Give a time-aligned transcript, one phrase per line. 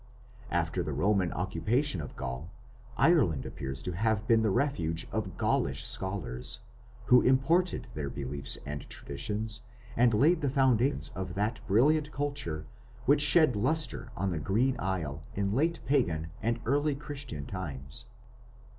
[0.49, 2.49] After the Roman occupation of Gaul,
[2.97, 6.59] Ireland appears to have been the refuge of Gaulish scholars,
[7.05, 9.61] who imported their beliefs and traditions
[9.95, 12.65] and laid the foundations of that brilliant culture
[13.05, 18.05] which shed lustre on the Green Isle in late Pagan and early Christian times.